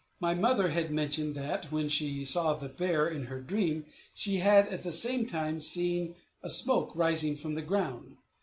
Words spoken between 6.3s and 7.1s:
a smoke